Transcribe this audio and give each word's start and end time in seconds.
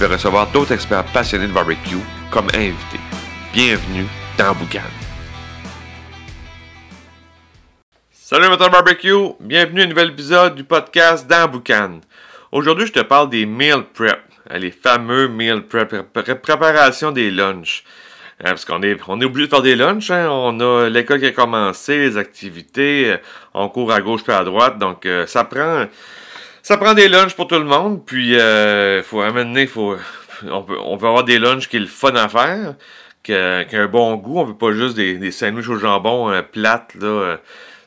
vais 0.00 0.14
recevoir 0.14 0.46
d'autres 0.50 0.72
experts 0.72 1.04
passionnés 1.12 1.46
de 1.46 1.52
barbecue 1.52 1.98
comme 2.30 2.46
invités. 2.54 3.00
Bienvenue 3.52 4.06
dans 4.38 4.54
Boucan. 4.54 4.80
Salut 8.10 8.46
amateur 8.46 8.70
barbecue, 8.70 9.34
bienvenue 9.40 9.82
à 9.82 9.84
un 9.84 9.88
nouvel 9.88 10.08
épisode 10.08 10.54
du 10.54 10.64
podcast 10.64 11.26
dans 11.28 11.46
Boucan. 11.48 12.00
Aujourd'hui, 12.50 12.86
je 12.86 12.92
te 12.92 13.00
parle 13.00 13.28
des 13.28 13.44
meal 13.44 13.82
prep, 13.92 14.22
les 14.50 14.70
fameux 14.70 15.28
meal 15.28 15.64
prep, 15.64 15.94
préparation 16.40 17.12
des 17.12 17.30
lunchs. 17.30 17.84
Hein, 18.42 18.52
parce 18.52 18.64
qu'on 18.64 18.82
est, 18.82 18.96
on 19.06 19.20
est 19.20 19.26
obligé 19.26 19.48
de 19.48 19.50
faire 19.50 19.60
des 19.60 19.76
lunchs, 19.76 20.10
hein. 20.10 20.28
on 20.30 20.58
a 20.60 20.88
l'école 20.88 21.20
qui 21.20 21.26
a 21.26 21.32
commencé, 21.32 21.98
les 21.98 22.16
activités, 22.16 23.16
on 23.52 23.68
court 23.68 23.92
à 23.92 24.00
gauche 24.00 24.22
puis 24.22 24.32
à 24.32 24.44
droite, 24.44 24.78
donc 24.78 25.04
euh, 25.04 25.26
ça 25.26 25.44
prend 25.44 25.84
ça 26.62 26.76
prend 26.76 26.94
des 26.94 27.08
lunchs 27.08 27.34
pour 27.34 27.46
tout 27.46 27.58
le 27.58 27.64
monde, 27.64 28.04
puis 28.04 28.38
euh, 28.38 29.02
faut 29.02 29.20
amener, 29.20 29.66
faut, 29.66 29.96
on, 30.48 30.62
peut, 30.62 30.78
on 30.78 30.96
veut 30.96 31.08
avoir 31.08 31.24
des 31.24 31.38
lunchs 31.38 31.68
qui 31.68 31.76
est 31.76 31.80
le 31.80 31.86
fun 31.86 32.14
à 32.14 32.28
faire, 32.28 32.74
qui 33.22 33.34
a, 33.34 33.64
un 33.72 33.86
bon 33.86 34.16
goût. 34.16 34.38
On 34.38 34.44
veut 34.44 34.56
pas 34.56 34.72
juste 34.72 34.96
des, 34.96 35.18
des 35.18 35.30
sandwichs 35.30 35.68
au 35.68 35.76
jambon 35.76 36.30
euh, 36.30 36.42
plates, 36.42 36.94
là, 36.94 37.06
euh, 37.06 37.36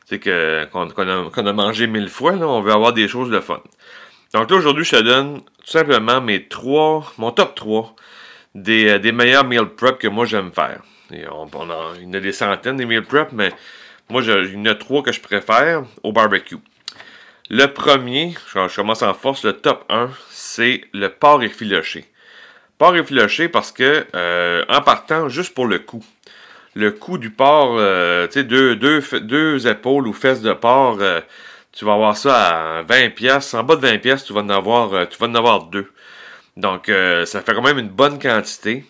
que, 0.10 0.66
qu'on, 0.66 1.48
a, 1.48 1.54
mangé 1.54 1.88
mille 1.88 2.10
fois, 2.10 2.34
là. 2.34 2.48
On 2.48 2.62
veut 2.62 2.72
avoir 2.72 2.94
des 2.94 3.08
choses 3.08 3.30
de 3.30 3.40
fun. 3.40 3.62
Donc 4.34 4.50
là, 4.50 4.58
aujourd'hui, 4.58 4.84
je 4.84 4.98
te 4.98 5.02
donne 5.02 5.42
tout 5.42 5.72
simplement 5.72 6.22
mes 6.22 6.48
trois, 6.48 7.12
mon 7.18 7.32
top 7.32 7.56
3 7.56 7.96
des, 8.56 8.90
euh, 8.90 9.00
des 9.00 9.12
meilleurs 9.12 9.46
meal 9.46 9.66
prep 9.66 9.98
que 9.98 10.08
moi 10.08 10.26
j'aime 10.26 10.52
faire. 10.52 10.82
Et 11.12 11.24
on, 11.30 11.48
il 11.98 12.04
y 12.04 12.08
en 12.08 12.14
a 12.14 12.20
des 12.20 12.32
centaines 12.32 12.78
des 12.78 12.86
meal 12.86 13.04
prep, 13.04 13.32
mais 13.32 13.52
moi, 14.10 14.22
il 14.24 14.54
y 14.54 14.58
en 14.58 14.66
a 14.66 14.76
trois 14.76 15.04
que 15.04 15.12
je 15.12 15.22
préfère 15.22 15.84
au 16.04 16.12
barbecue. 16.12 16.58
Le 17.50 17.68
premier, 17.68 18.34
je 18.54 18.76
commence 18.76 19.02
en 19.02 19.14
force, 19.14 19.44
le 19.44 19.54
top 19.54 19.84
1, 19.90 20.10
c'est 20.30 20.86
le 20.94 21.10
porc 21.10 21.44
effiloché. 21.44 22.06
Porc 22.78 22.96
effiloché 22.96 23.50
parce 23.50 23.74
que, 23.74 24.06
euh, 24.16 24.64
en 24.70 24.82
partant, 24.82 25.28
juste 25.28 25.54
pour 25.54 25.68
le 25.68 25.80
cou, 25.80 26.04
le 26.74 26.92
cou 26.92 27.18
du 27.18 27.32
porc, 27.32 27.76
euh, 27.78 28.28
tu 28.28 28.34
sais, 28.34 28.44
deux, 28.46 28.78
deux, 28.78 29.68
épaules 29.68 30.08
ou 30.08 30.14
fesses 30.14 30.42
de 30.42 30.54
porc, 30.54 31.00
euh, 31.02 31.20
tu 31.74 31.84
vas 31.84 31.94
avoir 31.94 32.16
ça 32.16 32.80
à 32.80 32.82
20 32.84 33.10
pièces. 33.10 33.54
En 33.54 33.64
bas 33.64 33.76
de 33.76 33.82
20 33.82 33.98
pièces, 34.00 34.24
tu 34.24 34.32
vas 34.32 34.42
en 34.42 34.50
avoir, 34.50 35.08
tu 35.10 35.18
vas 35.18 35.28
en 35.28 35.36
avoir 35.36 35.66
deux. 35.66 35.92
Donc, 36.56 36.88
ça 37.26 37.42
fait 37.42 37.54
quand 37.54 37.62
même 37.62 37.80
une 37.80 37.90
bonne 37.90 38.20
quantité. 38.20 38.86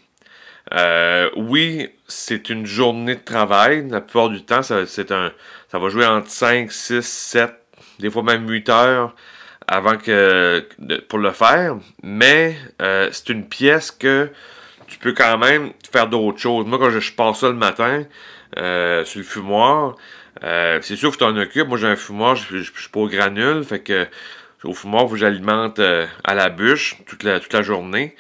oui, 1.35 1.89
c'est 2.07 2.49
une 2.49 2.65
journée 2.65 3.15
de 3.15 3.23
travail. 3.23 3.88
La 3.89 4.01
plupart 4.01 4.29
du 4.29 4.43
temps, 4.43 4.61
ça, 4.61 4.85
c'est 4.85 5.11
un, 5.11 5.31
ça 5.71 5.79
va 5.79 5.89
jouer 5.89 6.05
entre 6.05 6.29
5, 6.29 6.71
6, 6.71 7.01
7, 7.01 7.62
des 7.99 8.09
fois 8.09 8.23
même 8.23 8.49
8 8.49 8.69
heures 8.69 9.16
avant 9.67 9.97
que 9.97 10.67
pour 11.08 11.19
le 11.19 11.31
faire, 11.31 11.77
mais 12.03 12.58
euh, 12.81 13.09
c'est 13.11 13.30
une 13.30 13.47
pièce 13.47 13.91
que 13.91 14.30
tu 14.88 14.97
peux 14.97 15.13
quand 15.13 15.38
même 15.38 15.72
faire 15.91 16.08
d'autres 16.08 16.39
choses. 16.39 16.66
Moi, 16.66 16.77
quand 16.77 16.89
je, 16.89 17.13
passe 17.13 17.39
ça 17.39 17.47
le 17.47 17.55
matin 17.55 18.03
euh, 18.57 19.06
sur 19.06 19.19
le 19.19 19.25
fumoir, 19.25 19.95
euh, 20.44 20.79
c'est 20.81 20.95
sûr 20.95 21.12
que 21.12 21.17
tu 21.17 21.19
t'en 21.19 21.38
occupes. 21.38 21.67
Moi, 21.67 21.78
j'ai 21.78 21.88
un 21.88 21.95
fumoir, 21.95 22.35
je, 22.35 22.57
je, 22.57 22.72
suis 22.72 22.90
pas 22.90 23.00
au 23.00 23.07
granule, 23.07 23.63
fait 23.63 23.79
que 23.79 24.07
au 24.63 24.73
fumoir, 24.73 25.03
faut 25.03 25.12
que 25.12 25.17
j'alimente 25.17 25.79
à 25.79 26.34
la 26.34 26.50
bûche 26.50 26.97
toute 27.06 27.23
la 27.23 27.62
journée. 27.62 28.16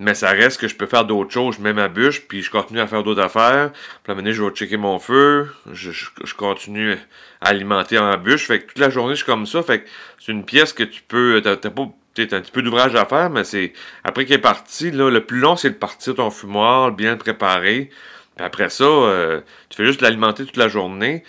Mais 0.00 0.14
ça 0.14 0.30
reste 0.30 0.60
que 0.60 0.66
je 0.66 0.74
peux 0.74 0.86
faire 0.86 1.04
d'autres 1.04 1.32
choses. 1.32 1.56
Je 1.56 1.62
mets 1.62 1.72
ma 1.72 1.88
bûche, 1.88 2.26
puis 2.26 2.42
je 2.42 2.50
continue 2.50 2.80
à 2.80 2.86
faire 2.86 3.04
d'autres 3.04 3.22
affaires. 3.22 3.70
Puis 4.02 4.10
à 4.10 4.12
un 4.12 4.14
moment 4.16 4.32
je 4.32 4.42
vais 4.42 4.50
checker 4.50 4.76
mon 4.76 4.98
feu. 4.98 5.48
Je, 5.72 5.90
continue 6.36 6.94
à 7.40 7.50
alimenter 7.50 7.98
en 7.98 8.16
bûche. 8.16 8.46
Fait 8.46 8.60
que 8.60 8.66
toute 8.66 8.78
la 8.78 8.90
journée, 8.90 9.14
je 9.14 9.18
suis 9.18 9.26
comme 9.26 9.46
ça. 9.46 9.62
Fait 9.62 9.82
que 9.82 9.88
c'est 10.18 10.32
une 10.32 10.44
pièce 10.44 10.72
que 10.72 10.82
tu 10.82 11.02
peux. 11.06 11.40
T'as, 11.42 11.56
pas 11.56 11.82
un 11.82 12.40
petit 12.40 12.52
peu 12.52 12.62
d'ouvrage 12.62 12.94
à 12.96 13.04
faire, 13.04 13.30
mais 13.30 13.44
c'est. 13.44 13.72
Après 14.02 14.24
qu'il 14.24 14.34
est 14.34 14.38
parti, 14.38 14.90
là, 14.90 15.10
le 15.10 15.24
plus 15.24 15.38
long, 15.38 15.56
c'est 15.56 15.70
de 15.70 15.76
partir 15.76 16.16
ton 16.16 16.30
fumoir, 16.30 16.90
bien 16.90 17.12
le 17.12 17.18
préparer. 17.18 17.90
Puis 18.36 18.44
après 18.44 18.70
ça, 18.70 18.84
euh, 18.84 19.40
tu 19.68 19.76
fais 19.76 19.86
juste 19.86 20.00
l'alimenter 20.00 20.44
toute 20.44 20.56
la 20.56 20.68
journée. 20.68 21.22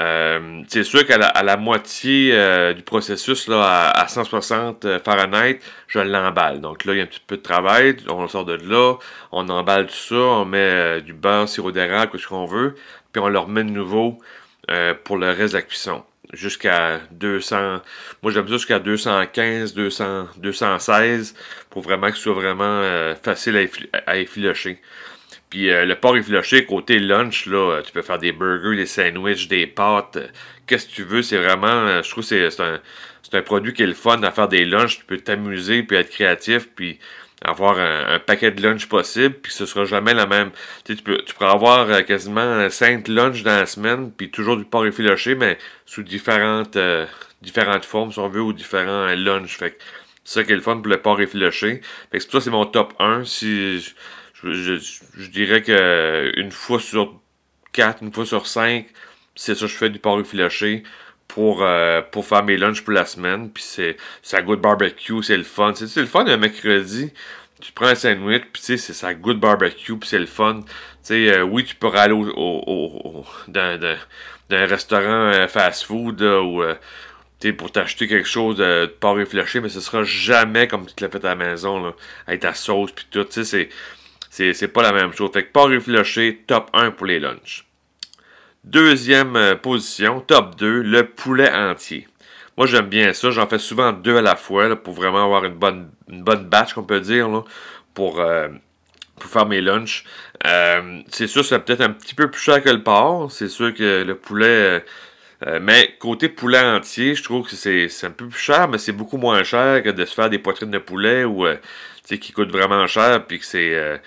Euh, 0.00 0.62
c'est 0.68 0.84
sûr 0.84 1.06
qu'à 1.06 1.18
la, 1.18 1.56
moitié 1.58 2.30
euh, 2.32 2.72
du 2.72 2.82
processus, 2.82 3.48
là, 3.48 3.90
à, 3.90 4.08
160 4.08 4.84
euh, 4.84 4.98
Fahrenheit, 4.98 5.60
je 5.88 5.98
l'emballe. 5.98 6.60
Donc 6.60 6.84
là, 6.86 6.94
il 6.94 6.96
y 6.98 7.00
a 7.00 7.02
un 7.02 7.06
petit 7.06 7.22
peu 7.26 7.36
de 7.36 7.42
travail, 7.42 7.96
on 8.08 8.26
sort 8.26 8.46
de 8.46 8.54
là, 8.54 8.94
on 9.30 9.48
emballe 9.48 9.88
tout 9.88 9.94
ça, 9.94 10.14
on 10.14 10.44
met 10.46 11.02
du 11.02 11.12
beurre, 11.12 11.48
sirop 11.48 11.72
d'érable, 11.72 12.18
ce 12.18 12.26
qu'on 12.26 12.46
veut, 12.46 12.76
puis 13.12 13.20
on 13.20 13.28
le 13.28 13.38
remet 13.38 13.64
de 13.64 13.70
nouveau 13.70 14.18
pour 15.04 15.18
le 15.18 15.30
reste 15.30 15.52
de 15.52 15.58
la 15.58 15.62
cuisson. 15.62 16.02
Jusqu'à 16.32 17.00
200, 17.10 17.80
moi 18.22 18.30
j'aime 18.30 18.46
ça 18.46 18.52
jusqu'à 18.52 18.78
215, 18.78 19.74
200, 19.74 20.28
216, 20.36 21.34
pour 21.70 21.82
vraiment 21.82 22.08
que 22.08 22.16
ce 22.16 22.22
soit 22.22 22.34
vraiment 22.34 23.14
facile 23.20 23.68
à, 24.06 24.16
effilocher. 24.16 24.80
Puis 25.50 25.68
euh, 25.68 25.84
le 25.84 25.96
porc 25.96 26.16
effiloché, 26.16 26.64
côté 26.64 27.00
lunch, 27.00 27.46
là, 27.46 27.72
euh, 27.72 27.82
tu 27.82 27.90
peux 27.90 28.02
faire 28.02 28.18
des 28.18 28.30
burgers, 28.32 28.76
des 28.76 28.86
sandwichs, 28.86 29.48
des 29.48 29.66
pâtes, 29.66 30.16
euh, 30.16 30.28
qu'est-ce 30.66 30.86
que 30.86 30.92
tu 30.92 31.02
veux. 31.02 31.22
C'est 31.22 31.38
vraiment, 31.38 32.00
je 32.02 32.08
trouve 32.08 32.26
que 32.26 32.48
c'est 32.50 32.62
un, 32.62 32.80
un, 33.32 33.42
produit 33.42 33.74
qui 33.74 33.82
est 33.82 33.86
le 33.86 33.94
fun 33.94 34.22
à 34.22 34.30
faire 34.30 34.46
des 34.46 34.64
lunchs. 34.64 35.00
Tu 35.00 35.04
peux 35.04 35.18
t'amuser, 35.18 35.82
puis 35.82 35.96
être 35.96 36.10
créatif, 36.10 36.68
puis 36.76 37.00
avoir 37.42 37.78
un, 37.78 38.18
paquet 38.20 38.52
de 38.52 38.62
lunch 38.62 38.86
possible, 38.86 39.34
puis 39.34 39.52
ce 39.52 39.66
sera 39.66 39.84
jamais 39.86 40.14
la 40.14 40.26
même. 40.26 40.50
Tu, 40.84 40.92
sais, 40.92 40.96
tu, 40.98 41.02
peux, 41.02 41.18
tu 41.18 41.34
pourras 41.34 41.52
avoir 41.52 42.04
quasiment 42.04 42.68
5 42.70 43.08
lunchs 43.08 43.42
dans 43.42 43.56
la 43.56 43.66
semaine, 43.66 44.12
puis 44.12 44.30
toujours 44.30 44.56
du 44.56 44.64
porc 44.64 44.86
effiloché, 44.86 45.34
mais 45.34 45.58
sous 45.86 46.02
différentes, 46.02 46.78
différentes 47.42 47.84
formes, 47.84 48.12
si 48.12 48.18
on 48.18 48.28
veut, 48.28 48.42
ou 48.42 48.52
différents 48.52 49.06
lunchs. 49.16 49.56
Fait 49.56 49.76
c'est 50.22 50.40
ça 50.40 50.44
qui 50.44 50.52
est 50.52 50.56
le 50.56 50.60
fun 50.60 50.76
pour 50.76 50.88
le 50.88 50.98
porc 50.98 51.20
effiloché. 51.20 51.80
Fait 52.12 52.18
que 52.18 52.22
c'est 52.22 52.30
ça 52.30 52.40
c'est 52.40 52.50
mon 52.50 52.66
top 52.66 52.92
1. 53.00 53.24
Si 53.24 53.94
je, 54.42 55.26
dirais 55.28 55.62
que 55.62 56.32
une 56.36 56.50
fois 56.50 56.80
sur 56.80 57.20
quatre, 57.72 58.02
une 58.02 58.12
fois 58.12 58.26
sur 58.26 58.46
cinq, 58.46 58.86
c'est 59.34 59.54
ça, 59.54 59.66
je 59.66 59.74
fais 59.74 59.90
du 59.90 59.98
porc 59.98 60.20
effiloché 60.20 60.82
pour, 61.28 61.62
euh, 61.62 62.02
pour 62.02 62.26
faire 62.26 62.42
mes 62.44 62.56
lunchs 62.56 62.82
pour 62.82 62.92
la 62.92 63.06
semaine. 63.06 63.50
Puis 63.50 63.62
c'est 63.62 63.96
ça 64.22 64.42
goûte 64.42 64.60
barbecue, 64.60 65.22
c'est 65.22 65.36
le 65.36 65.44
fun. 65.44 65.72
C'est 65.74 65.94
le 65.96 66.06
fun 66.06 66.26
un 66.26 66.36
mercredi. 66.36 67.12
Tu 67.60 67.72
prends 67.72 67.86
un 67.86 67.94
sandwich, 67.94 68.44
puis 68.52 68.62
tu 68.62 68.66
sais, 68.66 68.76
c'est 68.78 68.94
ça 68.94 69.12
goûte 69.14 69.38
barbecue, 69.38 69.96
puis 69.96 70.08
c'est 70.08 70.18
le 70.18 70.26
fun. 70.26 70.62
Tu 70.62 70.68
sais, 71.02 71.32
euh, 71.32 71.42
oui, 71.42 71.64
tu 71.64 71.74
peux 71.76 71.88
aller 71.88 72.14
au, 72.14 72.26
au, 72.36 73.24
dans, 73.48 73.96
un 74.50 74.66
restaurant 74.66 75.32
euh, 75.32 75.46
fast-food 75.46 76.22
ou 76.22 76.62
pour 77.56 77.72
t'acheter 77.72 78.06
quelque 78.06 78.28
chose 78.28 78.56
de, 78.56 78.86
porc 79.00 79.18
effiloché, 79.20 79.60
mais 79.60 79.70
ce 79.70 79.80
sera 79.80 80.04
jamais 80.04 80.68
comme 80.68 80.86
tu 80.86 80.94
te 80.94 81.04
l'as 81.04 81.10
fait 81.10 81.24
à 81.24 81.28
la 81.30 81.34
maison, 81.36 81.82
là, 81.82 81.94
avec 82.26 82.40
ta 82.40 82.54
sauce, 82.54 82.92
puis 82.92 83.06
tout. 83.10 83.24
Tu 83.24 83.32
sais, 83.32 83.44
c'est 83.44 83.68
c'est 84.30 84.72
pas 84.72 84.82
la 84.82 84.92
même 84.92 85.12
chose. 85.12 85.30
Fait 85.32 85.44
que 85.44 85.52
pas 85.52 85.66
réfléchir, 85.66 86.34
top 86.46 86.70
1 86.72 86.92
pour 86.92 87.06
les 87.06 87.18
lunchs. 87.18 87.66
Deuxième 88.64 89.36
euh, 89.36 89.56
position, 89.56 90.20
top 90.20 90.56
2, 90.56 90.82
le 90.82 91.06
poulet 91.06 91.50
entier. 91.50 92.06
Moi, 92.56 92.66
j'aime 92.66 92.88
bien 92.88 93.12
ça. 93.12 93.30
J'en 93.30 93.46
fais 93.46 93.58
souvent 93.58 93.92
deux 93.92 94.18
à 94.18 94.22
la 94.22 94.36
fois 94.36 94.76
pour 94.76 94.94
vraiment 94.94 95.24
avoir 95.24 95.44
une 95.44 95.54
bonne, 95.54 95.90
une 96.08 96.22
batch, 96.22 96.74
qu'on 96.74 96.84
peut 96.84 97.00
dire, 97.00 97.28
pour, 97.94 98.20
euh, 98.20 98.48
pour 99.18 99.30
faire 99.30 99.46
mes 99.46 99.60
lunchs. 99.60 100.04
Euh, 100.46 101.00
c'est 101.08 101.26
sûr, 101.26 101.44
c'est 101.44 101.58
peut-être 101.60 101.80
un 101.80 101.90
petit 101.90 102.14
peu 102.14 102.30
plus 102.30 102.40
cher 102.40 102.62
que 102.62 102.70
le 102.70 102.82
porc. 102.82 103.32
C'est 103.32 103.48
sûr 103.48 103.74
que 103.74 104.04
le 104.04 104.14
poulet. 104.14 104.84
mais 105.62 105.96
côté 105.98 106.28
poulet 106.28 106.60
entier, 106.60 107.14
je 107.14 107.22
trouve 107.24 107.48
que 107.48 107.56
c'est 107.56 107.88
un 108.04 108.10
peu 108.10 108.28
plus 108.28 108.38
cher, 108.38 108.68
mais 108.68 108.78
c'est 108.78 108.92
beaucoup 108.92 109.16
moins 109.16 109.42
cher 109.42 109.82
que 109.82 109.88
de 109.88 110.04
se 110.04 110.14
faire 110.14 110.28
des 110.28 110.38
poitrines 110.38 110.70
de 110.70 110.78
poulet 110.78 111.24
ou 111.24 111.46
qui 112.18 112.32
coûte 112.32 112.50
vraiment 112.50 112.86
cher, 112.86 113.24
puis 113.26 113.38
que 113.38 113.44
c'est. 113.44 113.74
Euh, 113.74 113.98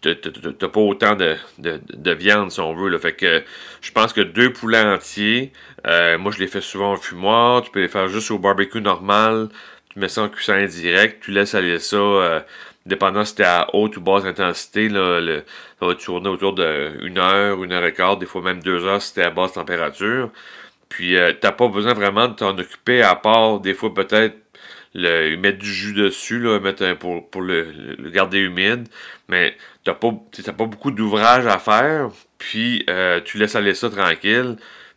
t'as 0.00 0.68
pas 0.68 0.80
autant 0.80 1.14
de, 1.14 1.36
de, 1.58 2.10
viande, 2.12 2.50
si 2.50 2.60
on 2.60 2.74
veut. 2.74 2.88
Là. 2.88 2.98
Fait 2.98 3.12
que 3.12 3.42
je 3.80 3.92
pense 3.92 4.12
que 4.12 4.20
deux 4.20 4.52
poulets 4.52 4.82
entiers, 4.82 5.52
euh, 5.86 6.18
moi 6.18 6.32
je 6.32 6.40
les 6.40 6.48
fais 6.48 6.60
souvent 6.60 6.94
au 6.94 6.96
fumoir, 6.96 7.62
tu 7.62 7.70
peux 7.70 7.80
les 7.80 7.88
faire 7.88 8.08
juste 8.08 8.30
au 8.32 8.38
barbecue 8.38 8.80
normal, 8.80 9.48
tu 9.90 10.00
mets 10.00 10.08
ça 10.08 10.22
en 10.22 10.28
cuisson 10.28 10.54
indirect, 10.54 11.22
tu 11.22 11.30
laisses 11.30 11.54
aller 11.54 11.78
ça, 11.78 11.96
euh, 11.96 12.40
dépendant 12.86 13.24
si 13.24 13.36
t'es 13.36 13.44
à 13.44 13.68
haute 13.72 13.96
ou 13.96 14.00
basse 14.00 14.24
intensité, 14.24 14.88
là, 14.88 15.20
ça 15.78 15.86
va 15.86 15.94
tourner 15.94 16.28
autour 16.28 16.54
de 16.54 16.94
une 17.02 17.18
heure, 17.18 17.62
une 17.62 17.72
heure 17.72 17.84
et 17.84 17.92
quart, 17.92 18.16
des 18.16 18.26
fois 18.26 18.42
même 18.42 18.60
deux 18.62 18.84
heures 18.84 19.02
si 19.02 19.14
t'es 19.14 19.22
à 19.22 19.30
basse 19.30 19.52
température. 19.52 20.30
Puis 20.88 21.16
t'as 21.40 21.52
pas 21.52 21.68
besoin 21.68 21.94
vraiment 21.94 22.28
de 22.28 22.34
t'en 22.34 22.58
occuper 22.58 23.02
à 23.02 23.14
part 23.14 23.60
des 23.60 23.74
fois 23.74 23.94
peut-être 23.94 24.41
le, 24.94 25.36
mettre 25.36 25.58
du 25.58 25.72
jus 25.72 25.92
dessus, 25.92 26.38
là, 26.40 26.60
mettre 26.60 26.94
pour, 26.94 27.28
pour 27.30 27.42
le, 27.42 27.96
garder 28.10 28.38
humide. 28.38 28.88
Mais 29.28 29.56
t'as 29.84 29.94
pas, 29.94 30.10
pas 30.10 30.66
beaucoup 30.66 30.90
d'ouvrage 30.90 31.46
à 31.46 31.58
faire. 31.58 32.10
Puis 32.38 32.84
euh, 32.90 33.20
tu 33.20 33.38
laisses 33.38 33.56
aller 33.56 33.74
ça 33.74 33.90
tranquille. 33.90 34.56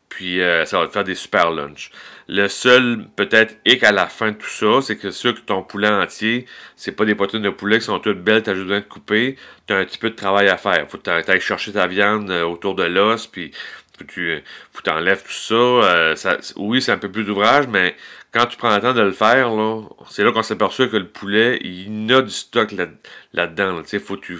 Puis 0.09 0.41
euh, 0.41 0.65
ça 0.65 0.79
va 0.79 0.87
te 0.87 0.93
faire 0.93 1.03
des 1.03 1.15
super 1.15 1.51
lunchs. 1.51 1.91
Le 2.27 2.47
seul 2.47 3.05
peut-être 3.15 3.57
hic 3.65 3.83
à 3.83 3.91
la 3.91 4.07
fin 4.07 4.31
de 4.31 4.37
tout 4.37 4.47
ça, 4.47 4.81
c'est 4.81 4.97
que 4.97 5.11
sûr 5.11 5.35
que 5.35 5.41
ton 5.41 5.61
poulet 5.61 5.89
entier, 5.89 6.45
c'est 6.75 6.93
pas 6.93 7.05
des 7.05 7.15
poitrines 7.15 7.41
de 7.41 7.49
poulet 7.49 7.79
qui 7.79 7.85
sont 7.85 7.99
toutes 7.99 8.23
belles, 8.23 8.41
t'as 8.41 8.53
juste 8.53 8.65
besoin 8.65 8.79
de 8.79 8.85
couper. 8.85 9.35
T'as 9.67 9.79
un 9.79 9.85
petit 9.85 9.97
peu 9.97 10.09
de 10.09 10.15
travail 10.15 10.47
à 10.47 10.57
faire. 10.57 10.89
Faut 10.89 10.97
que 10.97 11.21
t'ailles 11.21 11.41
chercher 11.41 11.73
ta 11.73 11.87
viande 11.87 12.29
euh, 12.31 12.43
autour 12.43 12.75
de 12.75 12.83
l'os, 12.83 13.27
puis 13.27 13.51
faut 13.97 14.05
tu 14.05 14.43
t'enlèves 14.83 15.23
tout 15.23 15.31
ça. 15.31 15.53
Euh, 15.55 16.15
ça 16.15 16.37
oui, 16.55 16.81
c'est 16.81 16.91
un 16.91 16.97
peu 16.97 17.11
plus 17.11 17.23
d'ouvrage, 17.23 17.67
mais 17.67 17.95
quand 18.35 18.47
tu 18.47 18.57
prends 18.57 18.75
le 18.75 18.81
temps 18.81 18.93
de 18.93 19.01
le 19.01 19.13
faire, 19.13 19.49
là, 19.49 19.81
c'est 20.09 20.21
là 20.25 20.33
qu'on 20.33 20.43
s'aperçoit 20.43 20.87
que 20.89 20.97
le 20.97 21.07
poulet, 21.07 21.57
il 21.61 22.13
a 22.13 22.21
du 22.21 22.29
stock 22.29 22.73
là-dedans. 23.33 23.81
tu 23.81 23.87
sais, 23.87 23.99
faut 23.99 24.17
tu, 24.17 24.37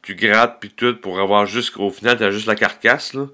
tu 0.00 0.14
grattes 0.14 0.56
puis 0.58 0.70
tout 0.70 0.96
pour 0.96 1.20
avoir 1.20 1.44
juste 1.44 1.76
au 1.76 1.90
final, 1.90 2.16
t'as 2.16 2.30
juste 2.30 2.46
la 2.46 2.54
carcasse. 2.54 3.12
Là. 3.12 3.26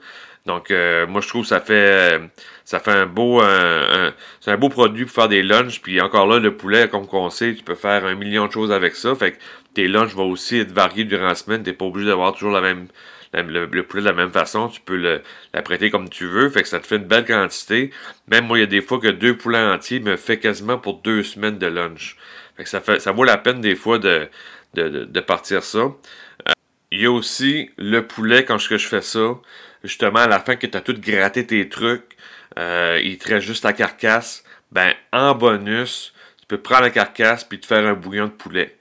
Donc, 0.44 0.72
euh, 0.72 1.06
moi, 1.06 1.20
je 1.20 1.28
trouve 1.28 1.42
que 1.42 1.48
ça 1.48 1.60
fait, 1.60 2.20
ça 2.64 2.80
fait 2.80 2.90
un 2.90 3.06
beau, 3.06 3.40
un, 3.42 4.12
c'est 4.40 4.50
un 4.50 4.56
beau 4.56 4.68
produit 4.70 5.04
pour 5.04 5.14
faire 5.14 5.28
des 5.28 5.44
lunchs. 5.44 5.80
Puis 5.80 6.00
encore 6.00 6.26
là, 6.26 6.40
le 6.40 6.56
poulet, 6.56 6.88
comme 6.88 7.06
on 7.12 7.30
sait, 7.30 7.54
tu 7.54 7.62
peux 7.62 7.76
faire 7.76 8.04
un 8.04 8.16
million 8.16 8.48
de 8.48 8.52
choses 8.52 8.72
avec 8.72 8.96
ça. 8.96 9.14
Fait 9.14 9.32
que 9.32 9.38
tes 9.74 9.86
lunchs 9.86 10.14
vont 10.14 10.28
aussi 10.28 10.58
être 10.58 10.72
variés 10.72 11.04
durant 11.04 11.28
la 11.28 11.36
semaine. 11.36 11.62
T'es 11.62 11.72
pas 11.72 11.84
obligé 11.84 12.08
d'avoir 12.08 12.32
toujours 12.32 12.50
la 12.50 12.60
même, 12.60 12.88
le, 13.32 13.82
poulet 13.82 14.02
de 14.02 14.08
la 14.08 14.12
même 14.12 14.30
façon, 14.30 14.68
tu 14.68 14.80
peux 14.80 14.96
le, 14.96 15.22
l'apprêter 15.54 15.90
comme 15.90 16.08
tu 16.08 16.26
veux, 16.26 16.50
fait 16.50 16.62
que 16.62 16.68
ça 16.68 16.80
te 16.80 16.86
fait 16.86 16.96
une 16.96 17.04
belle 17.04 17.24
quantité. 17.24 17.90
Même 18.28 18.46
moi, 18.46 18.58
il 18.58 18.60
y 18.60 18.64
a 18.64 18.66
des 18.66 18.82
fois 18.82 18.98
que 18.98 19.08
deux 19.08 19.36
poulets 19.36 19.58
entiers 19.58 20.00
me 20.00 20.16
fait 20.16 20.38
quasiment 20.38 20.78
pour 20.78 21.00
deux 21.00 21.22
semaines 21.22 21.58
de 21.58 21.66
lunch. 21.66 22.16
Fait 22.56 22.64
que 22.64 22.68
ça, 22.68 22.80
fait, 22.80 23.00
ça 23.00 23.12
vaut 23.12 23.24
la 23.24 23.38
peine 23.38 23.60
des 23.60 23.74
fois 23.74 23.98
de, 23.98 24.28
de, 24.74 25.04
de, 25.04 25.20
partir 25.20 25.62
ça. 25.62 25.78
Euh, 25.78 26.52
il 26.90 27.00
y 27.00 27.06
a 27.06 27.10
aussi 27.10 27.70
le 27.78 28.06
poulet, 28.06 28.44
quand 28.44 28.58
je, 28.58 28.76
fais 28.76 29.00
ça, 29.00 29.38
justement, 29.82 30.20
à 30.20 30.28
la 30.28 30.40
fin 30.40 30.56
que 30.56 30.66
tu 30.66 30.76
as 30.76 30.82
tout 30.82 30.94
gratté 30.98 31.46
tes 31.46 31.68
trucs, 31.68 32.16
euh, 32.58 33.00
il 33.02 33.16
te 33.16 33.28
reste 33.28 33.46
juste 33.46 33.64
la 33.64 33.72
carcasse, 33.72 34.44
ben, 34.70 34.92
en 35.12 35.34
bonus, 35.34 36.12
tu 36.38 36.46
peux 36.46 36.58
prendre 36.58 36.82
la 36.82 36.90
carcasse 36.90 37.44
puis 37.44 37.58
te 37.58 37.66
faire 37.66 37.86
un 37.86 37.94
bouillon 37.94 38.26
de 38.26 38.32
poulet. 38.32 38.76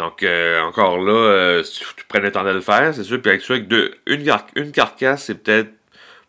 Donc, 0.00 0.22
euh, 0.22 0.62
encore 0.62 0.96
là, 0.98 1.12
euh, 1.12 1.62
tu 1.62 2.04
prennes 2.08 2.22
le 2.22 2.32
temps 2.32 2.42
de 2.42 2.48
le 2.48 2.62
faire, 2.62 2.94
c'est 2.94 3.04
sûr. 3.04 3.20
Puis 3.20 3.30
avec, 3.30 3.68
deux, 3.68 3.94
une, 4.06 4.72
carcasse, 4.72 5.24
c'est 5.24 5.34
peut-être 5.34 5.68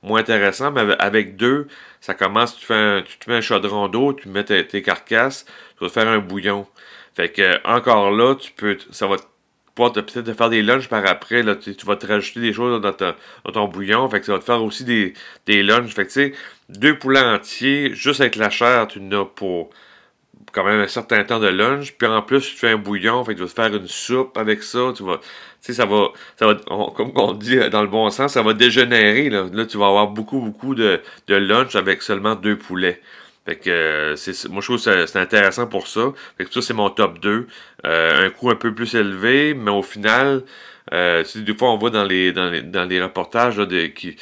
moins 0.04 0.20
intéressant, 0.20 0.72
mais 0.72 0.82
avec 1.00 1.38
deux, 1.38 1.68
ça 2.02 2.14
commence, 2.14 2.58
tu, 2.58 2.66
fais 2.66 3.02
tu 3.04 3.18
te 3.18 3.30
mets 3.30 3.38
un 3.38 3.42
chaudron 3.42 3.88
d'eau, 3.88 4.12
tu 4.12 4.28
mets 4.28 4.44
tes, 4.44 4.82
carcasses, 4.82 5.46
tu 5.78 5.86
vas 5.86 5.88
te 5.88 5.94
faire 5.94 6.10
un 6.10 6.20
bouillon. 6.20 6.68
Fait 7.16 7.30
que 7.30 7.66
encore 7.66 8.12
là, 8.12 8.36
tu 8.36 8.52
peux, 8.52 8.78
ça 8.92 9.08
va 9.08 9.16
pouvoir 9.74 9.94
peut-être 9.94 10.22
te 10.22 10.34
faire 10.34 10.50
des 10.50 10.64
lunchs 10.64 10.90
par 10.90 11.06
après. 11.06 11.42
Tu, 11.60 11.86
vas 11.86 11.96
te 11.96 12.08
rajouter 12.08 12.42
des 12.42 12.52
choses 12.52 12.82
dans, 12.82 12.92
ton 13.54 13.68
bouillon. 13.70 14.10
Fait 14.10 14.20
que 14.20 14.26
ça 14.26 14.34
va 14.34 14.40
te 14.40 14.44
faire 14.44 14.62
aussi 14.62 14.84
des, 14.84 15.14
des 15.46 15.64
lunchs. 15.64 15.94
Fait 15.94 16.04
que 16.04 16.12
tu 16.12 16.32
sais, 16.32 16.34
deux 16.68 17.00
poulets 17.00 17.22
entiers, 17.22 17.94
juste 17.94 18.20
avec 18.20 18.36
la 18.36 18.50
chair, 18.50 18.88
tu 18.88 19.00
n'as 19.00 19.24
pour 19.24 19.70
quand 20.52 20.64
même 20.64 20.80
un 20.80 20.88
certain 20.88 21.24
temps 21.24 21.40
de 21.40 21.48
lunch. 21.48 21.94
Puis 21.98 22.08
en 22.08 22.22
plus, 22.22 22.42
tu 22.42 22.58
fais 22.58 22.70
un 22.70 22.78
bouillon, 22.78 23.24
fait 23.24 23.34
que 23.34 23.40
tu 23.40 23.44
vas 23.44 23.50
te 23.50 23.54
faire 23.54 23.76
une 23.76 23.88
soupe 23.88 24.38
avec 24.38 24.64
ça. 24.64 24.94
Tu 24.96 25.04
vas, 25.04 25.18
tu 25.18 25.24
sais, 25.62 25.74
ça 25.74 25.86
va, 25.86 26.10
ça 26.38 26.48
va 26.48 26.56
comme 26.96 27.12
on 27.16 27.34
dit 27.34 27.58
dans 27.70 27.82
le 27.82 27.88
bon 27.88 28.10
sens, 28.10 28.34
ça 28.34 28.42
va 28.42 28.54
dégénérer. 28.54 29.30
Là, 29.30 29.46
là 29.52 29.66
tu 29.66 29.78
vas 29.78 29.88
avoir 29.88 30.08
beaucoup, 30.08 30.40
beaucoup 30.40 30.76
de, 30.76 31.02
de 31.28 31.36
lunch 31.36 31.76
avec 31.76 32.02
seulement 32.02 32.36
deux 32.36 32.58
poulets. 32.58 33.02
Fait 33.46 33.56
que 33.56 33.70
euh, 33.70 34.16
moi 34.50 34.62
je 34.62 34.68
trouve 34.68 34.84
que 34.84 35.06
c'est 35.06 35.20
intéressant 35.20 35.68
pour 35.68 35.88
ça. 35.88 36.14
Fait 36.38 36.46
que 36.46 36.54
ça, 36.54 36.62
c'est 36.62 36.74
mon 36.74 36.90
top 36.90 37.20
2. 37.20 37.48
Euh, 37.86 38.28
un 38.28 38.30
coût 38.30 38.52
un 38.52 38.56
peu 38.56 38.74
plus 38.74 38.94
élevé, 38.94 39.56
mais 39.56 39.72
au 39.72 39.82
final, 39.82 40.44
euh, 40.94 41.24
des 41.36 41.56
fois 41.56 41.72
on 41.72 41.78
voit 41.78 41.90
dans 41.90 42.04
les 42.04 42.34
dans 42.34 42.50
les, 42.50 42.62
dans 42.62 42.86
les 42.86 43.02
reportages 43.02 43.58
là, 43.58 43.66
de, 43.66 43.88
qui, 43.88 44.16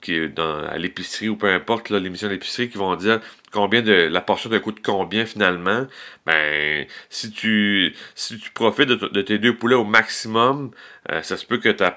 qui, 0.00 0.28
dans, 0.30 0.64
à 0.64 0.78
l'épicerie 0.78 1.28
ou 1.28 1.36
peu 1.36 1.52
importe 1.52 1.90
l'émission 1.90 2.28
d'épicerie 2.28 2.68
qui 2.68 2.78
vont 2.78 2.94
dire 2.96 3.20
combien 3.52 3.82
de 3.82 3.92
la 3.92 4.20
portion 4.20 4.50
te 4.50 4.56
coûte 4.56 4.80
combien 4.82 5.26
finalement, 5.26 5.86
ben 6.26 6.86
si 7.10 7.30
tu 7.30 7.94
si 8.14 8.38
tu 8.38 8.50
profites 8.50 8.88
de, 8.88 9.22
tes 9.22 9.38
deux 9.38 9.56
poulets 9.56 9.74
au 9.74 9.84
maximum, 9.84 10.70
euh, 11.10 11.22
ça 11.22 11.36
se 11.36 11.44
peut 11.46 11.58
que 11.58 11.68
ta 11.68 11.90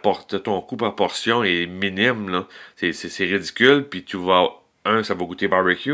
ton 0.44 0.62
coût 0.62 0.78
par 0.78 0.96
portion 0.96 1.44
est 1.44 1.68
minime. 1.68 2.46
C'est 2.76 3.26
ridicule, 3.26 3.86
puis 3.90 4.04
tu 4.04 4.18
vas 4.18 4.48
un, 4.86 5.04
ça 5.04 5.14
va 5.14 5.26
goûter 5.26 5.48
barbecue. 5.48 5.94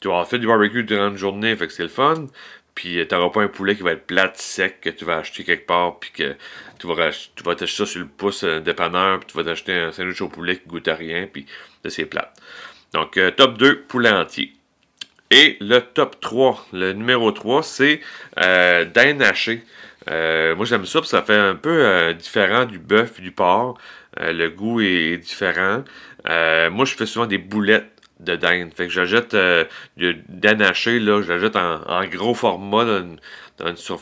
Tu 0.00 0.08
vas 0.08 0.24
fait 0.24 0.38
du 0.38 0.46
barbecue 0.46 0.84
durant 0.84 1.08
une 1.08 1.16
journée, 1.16 1.54
fait 1.56 1.66
que 1.66 1.72
c'est 1.72 1.82
le 1.82 1.88
fun. 1.88 2.26
Puis 2.80 3.06
tu 3.06 3.14
n'auras 3.14 3.28
pas 3.28 3.42
un 3.42 3.48
poulet 3.48 3.76
qui 3.76 3.82
va 3.82 3.92
être 3.92 4.06
plate, 4.06 4.38
sec, 4.38 4.80
que 4.80 4.88
tu 4.88 5.04
vas 5.04 5.18
acheter 5.18 5.44
quelque 5.44 5.66
part, 5.66 5.98
puis 5.98 6.12
que 6.12 6.34
tu 6.78 6.86
vas, 6.86 7.10
tu 7.10 7.44
vas 7.44 7.54
t'acheter 7.54 7.84
ça 7.84 7.90
sur 7.90 8.00
le 8.00 8.06
pouce 8.06 8.42
euh, 8.42 8.60
dépanneur, 8.60 9.20
puis 9.20 9.26
tu 9.30 9.36
vas 9.36 9.44
t'acheter 9.44 9.74
un 9.74 9.92
sandwich 9.92 10.22
au 10.22 10.28
poulet 10.28 10.56
qui 10.56 10.66
goûte 10.66 10.88
à 10.88 10.94
rien, 10.94 11.28
puis 11.30 11.44
c'est 11.86 12.06
plate. 12.06 12.34
Donc 12.94 13.18
euh, 13.18 13.30
top 13.32 13.58
2, 13.58 13.82
poulet 13.82 14.08
entier. 14.08 14.54
Et 15.30 15.58
le 15.60 15.80
top 15.80 16.22
3, 16.22 16.68
le 16.72 16.94
numéro 16.94 17.30
3, 17.32 17.62
c'est 17.62 18.00
euh, 18.38 18.86
dinde 18.86 19.20
haché. 19.20 19.62
Euh, 20.08 20.56
moi 20.56 20.64
j'aime 20.64 20.86
ça 20.86 21.00
parce 21.00 21.10
que 21.10 21.16
ça 21.18 21.22
fait 21.22 21.36
un 21.36 21.54
peu 21.54 21.84
euh, 21.84 22.14
différent 22.14 22.64
du 22.64 22.78
bœuf 22.78 23.18
et 23.18 23.22
du 23.22 23.30
porc. 23.30 23.76
Euh, 24.18 24.32
le 24.32 24.48
goût 24.48 24.80
est, 24.80 25.18
différent. 25.18 25.84
moi 26.24 26.84
je 26.86 26.94
fais 26.94 27.06
souvent 27.06 27.26
des 27.26 27.38
boulettes 27.38 27.99
de 28.20 28.36
dinde. 28.36 28.72
Fait 28.74 28.86
que 28.86 28.92
j'achète 28.92 29.36
du 29.96 30.22
dinde 30.28 30.60
là, 30.60 30.72
je 30.72 31.32
l'achète 31.32 31.56
en, 31.56 32.04
gros 32.06 32.34
format 32.34 32.84
dans 32.84 33.68
une, 33.70 33.76
sur, 33.76 34.00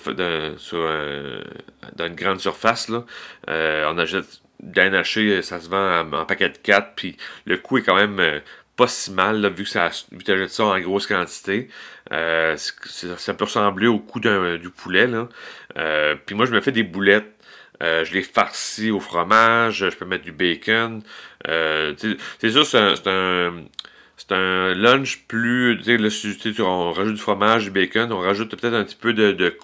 une 1.99 2.15
grande 2.15 2.41
surface. 2.41 2.89
Là. 2.89 3.05
on 3.47 3.99
achète 3.99 4.41
dinde 4.61 4.95
haché, 4.95 5.43
ça 5.43 5.61
se 5.61 5.69
vend 5.69 6.13
en, 6.13 6.25
paquet 6.27 6.49
de 6.49 6.59
4, 6.59 6.95
puis 6.97 7.17
le 7.47 7.59
coût 7.59 7.79
est 7.79 7.83
quand 7.83 7.95
même 7.95 8.41
pas 8.79 8.87
si 8.87 9.11
mal, 9.11 9.45
vu 9.53 9.65
que 9.65 9.71
ça 9.71 9.91
vu 10.13 10.23
que 10.25 10.47
ça 10.47 10.65
en 10.65 10.79
grosse 10.79 11.09
quantité. 11.09 11.69
Euh, 12.13 12.57
ça 12.57 13.35
peut 13.35 13.45
ressembler 13.45 13.89
au 13.89 13.99
coup 13.99 14.21
du 14.21 14.71
poulet. 14.71 15.09
Là. 15.09 15.29
Euh, 15.77 16.15
puis 16.25 16.37
moi, 16.37 16.47
je 16.47 16.53
me 16.53 16.61
fais 16.61 16.73
des 16.73 16.85
boulettes. 16.85 17.35
Euh, 17.83 18.05
je 18.05 18.15
les 18.15 18.23
farcis 18.23 18.91
au 18.93 19.01
fromage. 19.01 19.89
Je 19.91 19.97
peux 19.97 20.05
mettre 20.05 20.25
du 20.25 20.33
bacon. 20.33 21.03
c'est 21.45 22.51
sûr, 22.51 22.65
c'est 22.65 23.07
un, 23.07 23.65
c'est 24.19 24.33
un, 24.33 24.75
lunch 24.75 25.25
plus. 25.29 25.81
Sais, 25.85 26.61
on 26.61 26.93
rajoute 26.93 27.15
du 27.15 27.21
fromage, 27.21 27.65
du 27.65 27.71
bacon. 27.71 28.13
On 28.13 28.19
rajoute 28.19 28.55
peut-être 28.57 28.75
un 28.75 28.85
petit 28.85 28.97
peu 28.97 29.13
de, 29.13 29.33
de. 29.33 29.57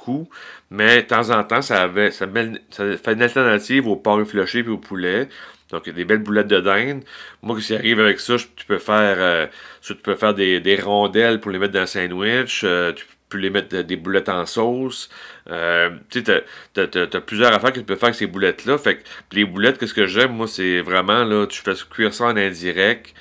Mais 0.71 1.03
de 1.03 1.09
temps 1.09 1.31
en 1.31 1.43
temps, 1.45 1.61
ça, 1.61 1.83
avait, 1.83 2.11
ça, 2.13 2.27
ça 2.71 2.97
fait 2.97 3.13
une 3.13 3.23
alternative 3.23 3.89
au 3.89 3.97
porc 3.97 4.21
effiloché 4.21 4.61
et 4.61 4.69
au 4.69 4.79
poulet. 4.79 5.29
Donc, 5.71 5.89
des 5.89 6.05
belles 6.05 6.23
boulettes 6.23 6.47
de 6.47 6.61
dinde. 6.61 7.03
Moi, 7.43 7.61
si 7.61 7.75
arrive 7.75 7.99
avec 7.99 8.21
ça, 8.21 8.37
tu 8.37 8.65
peux 8.67 8.79
faire, 8.79 9.17
euh, 9.19 9.47
tu 9.83 9.97
peux 9.97 10.15
faire 10.15 10.35
des, 10.35 10.79
rondelles 10.81 11.41
pour 11.41 11.51
les 11.51 11.59
mettre 11.59 11.73
dans 11.73 11.81
un 11.81 11.87
sandwich. 11.87 12.63
Euh, 12.65 12.93
tu 12.93 13.07
les 13.39 13.51
mettre 13.51 13.77
des 13.77 13.97
boulettes 13.97 14.29
en 14.29 14.47
sauce. 14.47 15.09
Euh, 15.51 15.91
tu 16.11 16.25
sais, 16.25 16.45
t'as, 16.73 17.21
plusieurs 17.21 17.53
affaires 17.53 17.73
que 17.73 17.81
tu 17.81 17.85
peux 17.85 17.97
faire 17.97 18.09
avec 18.09 18.15
ces 18.17 18.27
boulettes-là. 18.27 18.79
Fait 18.79 18.97
que 18.97 19.03
les 19.33 19.45
boulettes, 19.45 19.79
qu'est-ce 19.79 19.95
que 19.95 20.07
j'aime, 20.07 20.33
moi, 20.33 20.47
c'est 20.47 20.81
vraiment, 20.81 21.25
là, 21.25 21.47
tu 21.47 21.61
fais 21.63 21.75
cuire 21.91 22.15
ça 22.15 22.27
en 22.27 22.37
indirect. 22.37 23.15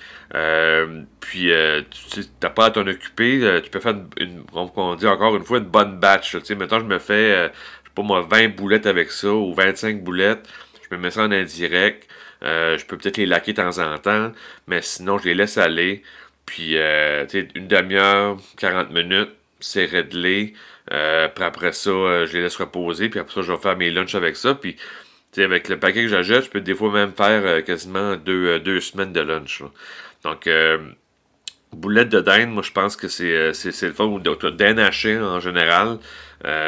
puis, 1.19 1.51
tu 1.89 2.21
n'as 2.41 2.49
pas 2.49 2.65
à 2.65 2.71
t'en 2.71 2.87
occuper. 2.87 3.61
tu 3.63 3.69
peux 3.69 3.79
faire, 3.79 3.95
une, 4.19 4.43
on 4.53 4.95
dit 4.95 5.07
encore 5.07 5.35
une 5.35 5.43
fois, 5.43 5.59
une 5.59 5.65
bonne 5.65 5.99
batch. 5.99 6.31
Tu 6.31 6.45
sais, 6.45 6.55
maintenant, 6.55 6.79
je 6.79 6.85
me 6.85 6.99
fais, 6.99 7.31
je 7.31 7.49
sais 7.49 7.93
pas 7.95 8.01
moi, 8.03 8.21
20 8.29 8.55
boulettes 8.55 8.85
avec 8.87 9.11
ça 9.11 9.31
ou 9.33 9.53
25 9.53 10.03
boulettes. 10.03 10.47
Je 10.89 10.95
me 10.95 11.01
mets 11.01 11.11
ça 11.11 11.23
en 11.23 11.31
indirect. 11.31 12.07
Euh, 12.43 12.77
je 12.77 12.85
peux 12.85 12.97
peut-être 12.97 13.17
les 13.17 13.25
laquer 13.25 13.53
de 13.53 13.61
temps 13.61 13.79
en 13.79 13.97
temps, 13.97 14.31
mais 14.67 14.81
sinon, 14.81 15.17
je 15.17 15.25
les 15.25 15.33
laisse 15.33 15.57
aller. 15.57 16.03
Puis, 16.45 16.77
euh, 16.77 17.25
une 17.55 17.67
demi-heure, 17.67 18.37
40 18.57 18.91
minutes, 18.91 19.31
c'est 19.63 19.85
réglé. 19.85 20.53
Euh, 20.91 21.27
puis 21.33 21.43
après 21.43 21.71
ça, 21.71 22.25
je 22.25 22.33
les 22.33 22.43
laisse 22.43 22.55
reposer. 22.55 23.09
Puis 23.09 23.19
après 23.19 23.33
ça, 23.33 23.41
je 23.41 23.51
vais 23.51 23.57
faire 23.57 23.77
mes 23.77 23.91
lunchs 23.91 24.15
avec 24.15 24.35
ça. 24.35 24.55
Puis, 24.55 24.75
avec 25.37 25.67
le 25.69 25.79
paquet 25.79 26.03
que 26.03 26.09
j'achète, 26.09 26.45
je 26.45 26.49
peux 26.49 26.61
des 26.61 26.75
fois 26.75 26.91
même 26.91 27.13
faire 27.13 27.63
quasiment 27.63 28.15
deux, 28.15 28.59
deux, 28.59 28.79
semaines 28.79 29.13
de 29.13 29.21
lunch. 29.21 29.63
Donc, 30.23 30.47
boulettes 31.71 32.09
de 32.09 32.21
dinde, 32.21 32.49
moi, 32.49 32.61
je 32.61 32.71
pense 32.71 32.95
que 32.95 33.07
c'est, 33.07 33.51
le 33.63 33.93
fun. 33.93 34.05
Ou 34.05 34.19
dinde 34.19 34.79
hachée 34.79 35.17
en 35.17 35.39
général. 35.39 35.97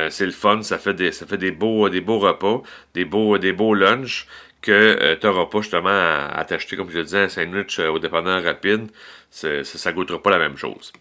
c'est 0.09 0.25
le 0.25 0.31
fun, 0.31 0.63
ça 0.63 0.79
fait 0.79 0.95
des, 0.95 1.11
ça 1.11 1.27
fait 1.27 1.37
des 1.37 1.51
beaux, 1.51 1.89
des 1.89 2.01
beaux 2.01 2.17
repas, 2.17 2.63
des 2.95 3.05
beaux, 3.05 3.37
des 3.37 3.53
beaux 3.53 3.75
lunchs 3.75 4.25
que 4.65 4.71
euh, 4.71 5.15
tu 5.15 5.27
n'auras 5.27 5.45
pas 5.45 5.61
justement 5.61 5.89
à, 5.89 6.43
t'acheter, 6.47 6.75
comme 6.75 6.89
je 6.89 6.97
le 6.97 7.03
disais, 7.03 7.19
un 7.19 7.29
sandwich 7.29 7.79
euh, 7.79 7.89
au 7.89 7.99
dépanneur 7.99 8.43
rapide. 8.43 8.87
Ça 9.29 9.49
ne 9.49 9.91
goûtera 9.91 10.21
pas 10.21 10.31
la 10.31 10.39
même 10.39 10.57
chose. 10.57 10.91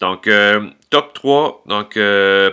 Donc, 0.00 0.28
euh, 0.28 0.68
top 0.90 1.14
3, 1.14 1.64
donc 1.66 1.98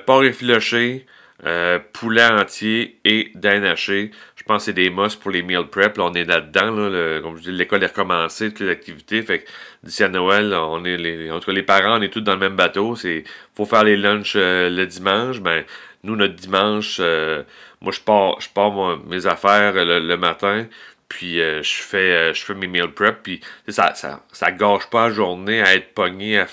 porc 0.05 0.23
effiloché, 0.23 1.05
euh, 1.45 1.77
poulet 1.91 2.25
entier 2.25 2.99
et 3.03 3.29
dinde. 3.35 3.75
Je 3.75 4.43
pense 4.45 4.61
que 4.61 4.65
c'est 4.65 4.73
des 4.73 4.89
must 4.89 5.19
pour 5.19 5.29
les 5.29 5.43
meal 5.43 5.67
prep. 5.67 5.97
Là, 5.97 6.05
on 6.05 6.13
est 6.13 6.23
là-dedans. 6.23 6.71
Là, 6.71 7.19
comme 7.21 7.35
je 7.35 7.43
dis, 7.43 7.51
l'école 7.51 7.83
est 7.83 7.87
recommencée, 7.87 8.49
toutes 8.49 8.61
les 8.61 8.69
activités. 8.69 9.21
Fait 9.23 9.43
d'ici 9.83 10.05
à 10.05 10.07
Noël, 10.07 10.53
on 10.53 10.85
est 10.85 10.95
les, 10.95 11.29
entre 11.31 11.51
les 11.51 11.63
parents, 11.63 11.99
on 11.99 12.01
est 12.01 12.07
tous 12.07 12.21
dans 12.21 12.33
le 12.33 12.39
même 12.39 12.55
bateau. 12.55 12.95
C'est 12.95 13.25
faut 13.55 13.65
faire 13.65 13.83
les 13.83 13.97
lunchs 13.97 14.35
euh, 14.37 14.69
le 14.69 14.85
dimanche. 14.85 15.41
Ben, 15.41 15.65
nous, 16.03 16.15
notre 16.15 16.35
dimanche, 16.35 16.97
euh, 17.01 17.43
moi, 17.81 17.91
je 17.91 17.99
pars, 17.99 18.99
mes 19.05 19.27
affaires 19.27 19.73
le, 19.73 20.15
matin. 20.15 20.65
Puis 21.09 21.39
je 21.39 21.81
fais 21.81 22.33
je 22.33 22.53
mes 22.53 22.67
meal 22.67 22.87
prep. 22.87 23.21
Puis 23.21 23.41
ça, 23.67 23.93
ça, 23.95 24.23
ça 24.31 24.51
gâche 24.51 24.89
pas 24.89 25.09
la 25.09 25.13
journée 25.13 25.61
à 25.61 25.75
être 25.75 25.93
pogné. 25.93 26.39
À, 26.39 26.47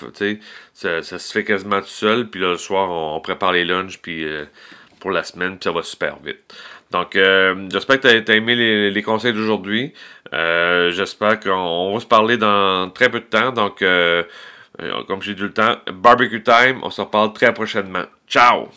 ça, 0.75 1.03
se 1.03 1.33
fait 1.33 1.45
quasiment 1.45 1.81
tout 1.81 1.87
seul. 1.87 2.29
Puis 2.29 2.41
le 2.41 2.57
soir, 2.57 2.91
on, 2.91 3.21
prépare 3.21 3.53
les 3.53 3.65
lunchs. 3.65 3.99
Puis 4.03 4.27
pour 5.01 5.11
la 5.11 5.25
semaine, 5.25 5.59
puis 5.59 5.65
ça 5.65 5.73
va 5.73 5.83
super 5.83 6.17
vite. 6.25 6.55
Donc, 6.91 7.15
euh, 7.15 7.69
j'espère 7.73 8.01
que 8.01 8.19
tu 8.19 8.31
as, 8.31 8.35
aimé 8.35 8.55
les, 8.91 9.03
conseils 9.03 9.33
d'aujourd'hui. 9.33 9.93
Euh, 10.33 10.91
j'espère 10.91 11.39
qu'on 11.39 11.95
va 11.95 12.01
se 12.01 12.07
parler 12.07 12.37
dans 12.37 12.91
très 12.91 13.09
peu 13.09 13.21
de 13.21 13.25
temps. 13.25 13.53
Donc, 13.53 13.83
euh, 13.83 14.23
comme 15.07 15.23
j'ai 15.23 15.35
dit 15.35 15.43
le 15.43 15.53
temps, 15.53 15.77
barbecue 15.93 16.43
time, 16.43 16.81
on 16.83 16.91
se 16.91 17.01
reparle 17.01 17.33
très 17.33 17.53
prochainement. 17.55 18.05
Ciao! 18.29 18.69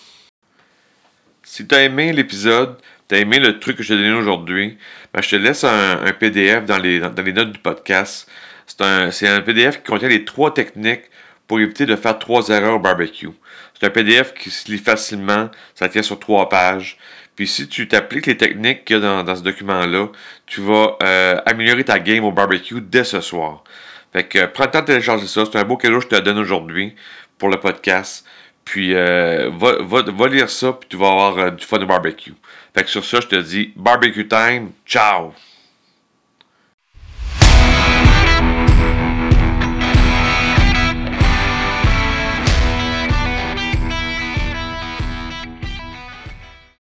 Si 1.41 1.67
tu 1.67 1.75
as 1.75 1.83
aimé 1.83 2.13
l'épisode, 2.13 2.77
tu 3.09 3.15
as 3.15 3.19
aimé 3.19 3.39
le 3.39 3.59
truc 3.59 3.77
que 3.77 3.83
je 3.83 3.89
t'ai 3.89 3.97
donné 3.97 4.13
aujourd'hui, 4.13 4.77
ben, 5.13 5.21
je 5.21 5.29
te 5.29 5.35
laisse 5.35 5.63
un, 5.63 6.11
PDF 6.19 6.65
dans 6.65 6.77
les, 6.77 6.99
dans 6.99 7.21
les 7.21 7.33
notes 7.33 7.51
du 7.51 7.59
podcast. 7.59 8.29
C'est 8.65 8.81
un, 8.81 9.09
un 9.09 9.41
PDF 9.41 9.77
qui 9.77 9.91
contient 9.91 10.07
les 10.07 10.23
trois 10.23 10.53
techniques 10.53 11.03
pour 11.47 11.59
éviter 11.59 11.85
de 11.85 11.95
faire 11.95 12.17
trois 12.19 12.49
erreurs 12.49 12.75
au 12.75 12.79
barbecue. 12.79 13.29
C'est 13.73 13.87
un 13.87 13.89
PDF 13.89 14.33
qui 14.33 14.49
se 14.49 14.71
lit 14.71 14.77
facilement, 14.77 15.49
ça 15.75 15.89
tient 15.89 16.01
sur 16.01 16.19
trois 16.19 16.49
pages. 16.49 16.97
Puis 17.35 17.47
si 17.47 17.67
tu 17.67 17.87
t'appliques 17.87 18.27
les 18.27 18.37
techniques 18.37 18.85
qu'il 18.85 18.97
y 18.97 19.05
a 19.05 19.23
dans, 19.23 19.35
ce 19.35 19.41
document-là, 19.41 20.09
tu 20.45 20.61
vas 20.61 20.97
euh, 21.01 21.41
améliorer 21.45 21.83
ta 21.83 21.99
game 21.99 22.23
au 22.23 22.31
barbecue 22.31 22.81
dès 22.81 23.03
ce 23.03 23.21
soir. 23.21 23.63
Fait 24.13 24.23
que 24.23 24.45
prends 24.45 24.65
le 24.65 24.71
temps 24.71 24.81
de 24.81 24.85
télécharger 24.85 25.25
ça. 25.25 25.43
C'est 25.45 25.57
un 25.57 25.63
beau 25.63 25.77
cadeau 25.77 25.97
que 25.97 26.03
je 26.03 26.09
te 26.09 26.21
donne 26.21 26.37
aujourd'hui 26.37 26.95
pour 27.37 27.49
le 27.49 27.59
podcast. 27.59 28.25
Puis 28.63 28.93
euh, 28.93 29.49
va, 29.53 29.77
va, 29.81 30.27
lire 30.27 30.49
ça, 30.49 30.73
puis 30.73 30.87
tu 30.89 30.97
vas 30.97 31.09
avoir 31.09 31.37
euh, 31.37 31.49
du 31.49 31.65
fun 31.65 31.81
au 31.81 31.85
barbecue. 31.85 32.33
Fait 32.75 32.83
que 32.83 32.89
sur 32.89 33.03
ça, 33.03 33.19
je 33.19 33.27
te 33.27 33.35
dis 33.35 33.73
barbecue 33.75 34.27
time. 34.27 34.71
Ciao! 34.85 35.33